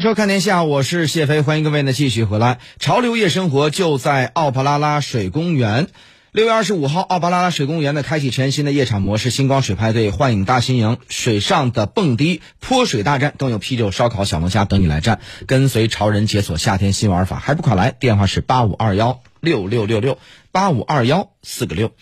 [0.00, 2.58] 收看天下，我是谢飞，欢迎各位呢继续回来。
[2.78, 5.88] 潮流夜生活就在奥帕拉拉水公园。
[6.32, 15.20] 六月二十五号，奥帕拉拉水公园呢开启全新的夜场模式，星光水派对、幻影大新营、水上的蹦迪、泼水大战，更有啤酒、烧烤、小龙虾等你来战。
[15.46, 17.90] 跟随潮人解锁夏天新玩法，还不快来？
[17.90, 20.18] 电话是八五二幺六六六六
[20.50, 21.92] 八五二幺四个六。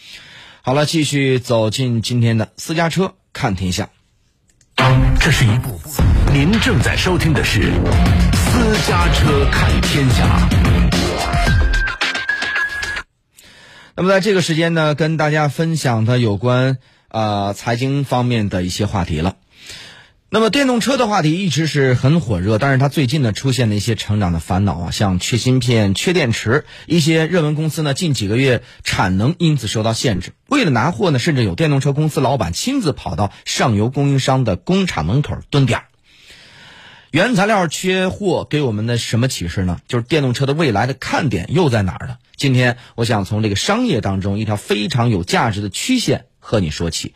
[0.62, 3.88] 好了，继续走进今天的私家车看天下。
[5.18, 5.80] 这是一部
[6.32, 7.60] 您正在收听的是
[8.36, 10.48] 《私家车看天下》。
[13.96, 16.76] 那么在这个时间呢，跟大家分享的有关
[17.08, 19.36] 呃财经方面的一些话题了。
[20.30, 30.34] 那么电动车的话题一直是很火热，但是它最近呢出现了一些成长的烦恼啊，像缺芯片、缺电池，一些热门公司呢近几个月产能因此受到限制。
[30.46, 35.84] 为了拿货呢，甚至有电动车公司老板亲自跑到上游供应商的工厂门口蹲点。
[37.10, 39.80] 原材料缺货给我们的什么启示呢？
[39.88, 42.18] 就是电动车的未来的看点又在哪儿呢？
[42.36, 47.14] 今天我想从这个商业当中一条非常有价值的曲线和你说起。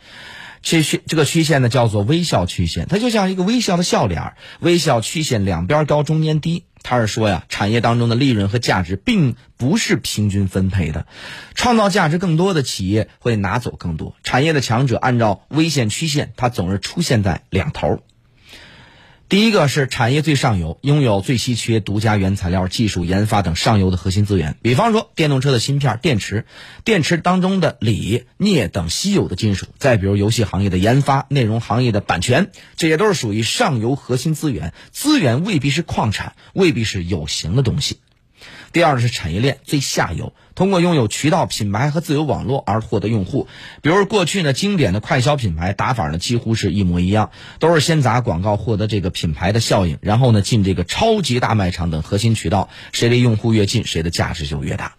[0.63, 4.37] 这曲这个曲线呢叫做微笑曲线，它就像一个微笑的笑脸儿。
[4.61, 6.63] 微笑曲线两边高，中间低。
[6.81, 11.05] 他是说呀，产业当中的利润和价值并不是平均分配的，
[11.53, 14.15] 创造价值更多的企业会拿走更多。
[14.23, 18.01] 产业的强者按照微线曲线，它总是出现在两头。
[19.29, 24.57] 第一个是产业最上游，拥有最稀缺、独家原材料、技术研发等上游的核心资源。
[24.61, 26.45] 比方说，电动车的芯片、电池，
[26.83, 34.71] 电池当中的锂、镍等稀有的金属；再比如游戏行业的研发、内容行业的版权，这些都是属于上游核心资源。
[34.91, 37.97] 资源未必是矿产，未必是有形的东西。
[38.71, 43.47] 第二是产业链最下游，通过拥有渠道、品牌和自由网络而获得用户。
[43.81, 54.95] 比如过去呢，经典的快消品牌打法呢几乎是一模一样，都是先砸广告获得这个品牌的效应，然后呢进这个超级大卖场等核心渠道，谁离用户越近，谁的价值就越大。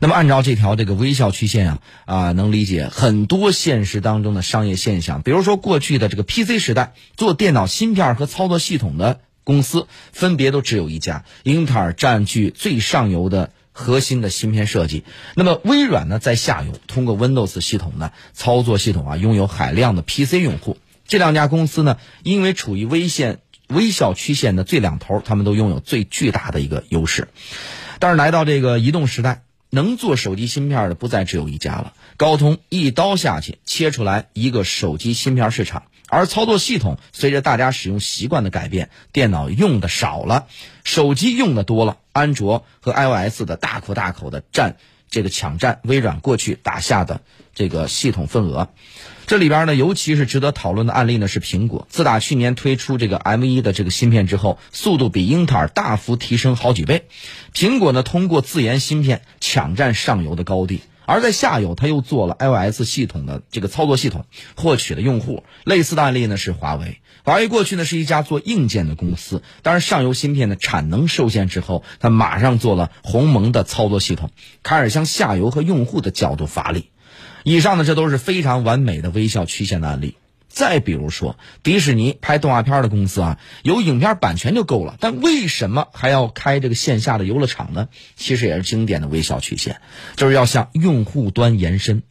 [0.00, 5.22] 那么按照这条这个微笑曲线啊啊，能理解很多现实当中的商业现象。
[5.22, 9.20] 比如说过去的这个 PC 时代，做电脑芯片和操作系统的。
[9.48, 15.04] 公司分别都只有一家，英特尔占据最上游的核心的芯片设计，
[15.36, 20.76] 那么微软呢在下游，通过 Windows 系统呢操作系统啊，拥有海量的 PC 用户。
[21.06, 23.38] 这两家公司呢，因为处于微线
[23.68, 27.28] 微笑曲线的最两头，他们都拥有最巨大的一个优势。
[28.00, 35.84] 但是来到这个移动时代，能做手机芯片的不再只有一家了，高通一刀下去切出来一个手机芯片市场。
[36.10, 40.46] 而操作系统随着大家使用习惯的改变，电脑用的少了，
[40.82, 44.78] 手机用的多了，安卓和 iOS 的大口大口的占
[45.10, 47.20] 这个抢占微软过去打下的
[47.54, 48.68] 这个系统份额。
[49.26, 57.08] 这里边呢，尤其是值得讨论的案例呢是苹果，自打去年推出这个 M1 的这个芯片之后，速度比英特尔大幅提升好几倍。
[57.52, 60.80] 苹果呢通过自研芯片抢占上游的高地。
[61.08, 64.26] 而在下游，他又做了 iOS 系统的这个操作系统，
[64.56, 65.42] 获取了用户。
[65.64, 74.30] 类似的案例呢是华为，华为过去呢是一家做硬件的公司，但是上游芯片的产能受限之后，他马上做了鸿蒙的操作系统，
[74.62, 76.90] 开始向下游和用户的角度发力。
[77.42, 80.16] 以上呢，这都是非常完美的微笑曲线的案例。
[80.48, 87.88] 再比如说，迪士尼拍动画片的公司啊，有影片版权就够了，但为什么还要开这个线下的游乐场呢？
[88.16, 89.80] 其实也是经典的微笑曲线，
[90.16, 92.02] 就是要向用户端延伸。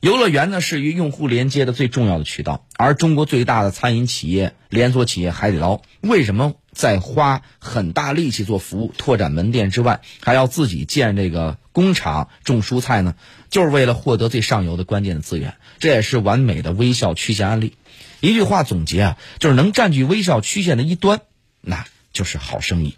[0.00, 13.16] 游乐园呢是与用户连接的最重要的渠道，而中国最大的餐饮企业连锁企业海底捞，为什么在花很大力气做服务、拓展门店之外，还要自己建这个工厂种蔬菜呢？
[13.50, 17.74] 就是为了获得最上游的关键的资源，这也是完美的微笑曲线案例。
[18.20, 21.22] 一句话总结啊，就是能占据微笑曲线的一端，
[21.60, 22.92] 那就是好生意；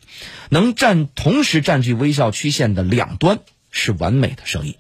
[0.51, 3.39] 能占同时占据微笑曲线的两端，
[3.71, 4.77] 是完美的生意。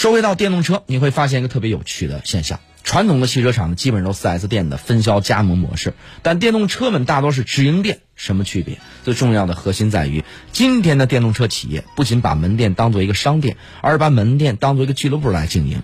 [0.00, 8.00] 说回到电动车，你会发现一个特别有趣的现象：传统的汽车厂基本都是 4S 店的分销加盟模式，但电动车们大多是直营店。
[8.16, 8.78] 什么区别？
[9.04, 15.82] 最重要的核心在于，今天的电动车企业不仅把门店当做一个商店，而把门店当做一个俱乐部来经营。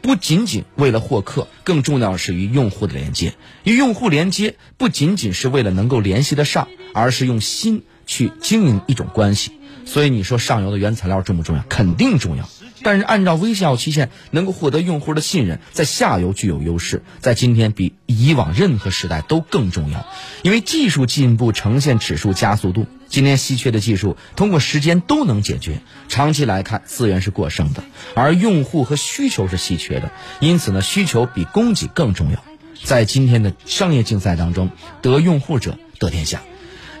[0.00, 3.34] 不仅仅为了获客，更重要的是与用户的连接。
[3.64, 9.52] 与用户连接，不仅仅是为了能够联系得上，而是用心去经营一种关系。
[9.88, 11.62] 所以你说上游的原材料重不重要？
[11.68, 12.48] 肯定重要。
[12.82, 20.06] 但是按照微笑曲线，能够获得用户的信任，在下游具有优势，在今天比以往任何时代都更重要。
[20.42, 25.80] 因为技术进步呈现指数加速度，今天稀缺的技术通过时间都能解决。
[26.08, 27.82] 长期来看，资源是过剩的，
[28.14, 32.44] 而用户和需求是稀缺的，因此呢，需求比供给更重要。
[32.84, 34.70] 在今天的商业竞赛当中，
[35.02, 36.42] 得用户者得天下。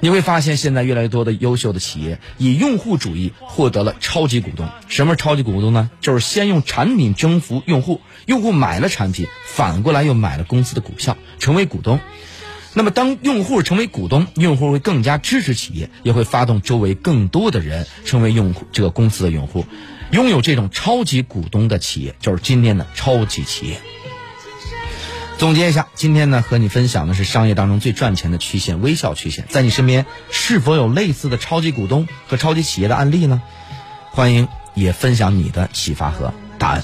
[0.00, 4.68] 你会发现，现在越来越多的优秀的企业以用户主义获得了超级股东。
[4.88, 5.90] 什么是超级股东呢？
[6.00, 11.98] 就是先用产品征服用户，用户买了产品，反过来又买了公司的股票，成为股东。
[12.74, 19.64] 那么，当用户成为股东，用户会更加支持企业，也会发动周围更多的人成为用户这个公司的用户。
[20.12, 23.80] 拥有这种超级股东的企业，就是今天的超级企业。
[25.38, 29.46] 总结一下，今天呢和你分享的是商业当中最赚钱的曲线——微笑曲线。
[29.48, 33.40] 在你身边是否有类似的超级股东和超级企业的案例呢？
[34.10, 36.82] 欢迎也分享你的启发和答案。